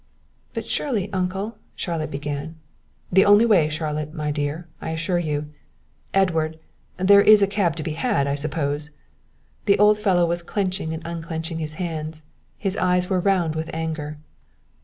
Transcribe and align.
"But 0.55 0.65
surely, 0.67 1.13
uncle" 1.13 1.59
Charlotte 1.75 2.09
began. 2.09 2.55
"The 3.11 3.23
only 3.23 3.45
way, 3.45 3.69
Charlotte, 3.69 4.15
my 4.15 4.31
dear, 4.31 4.67
I 4.81 4.89
assure 4.89 5.19
you. 5.19 5.53
Edward, 6.11 6.57
there 6.97 7.21
is 7.21 7.43
a 7.43 7.45
cab 7.47 7.75
to 7.75 7.83
be 7.83 7.91
had, 7.93 8.25
I 8.25 8.33
suppose?" 8.33 8.89
The 9.67 9.77
old 9.77 9.99
fellow 9.99 10.25
was 10.25 10.41
clenching 10.41 10.91
and 10.91 11.05
unclenching 11.05 11.59
his 11.59 11.75
hands, 11.75 12.23
his 12.57 12.75
eyes 12.77 13.11
were 13.11 13.19
round 13.19 13.53
with 13.55 13.69
anger. 13.75 14.17